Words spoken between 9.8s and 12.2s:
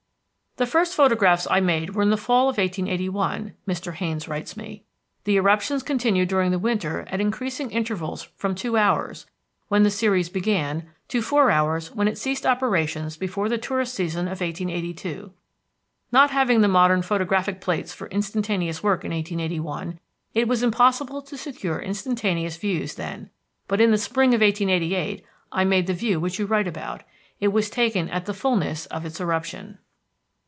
the series began, to four hours when it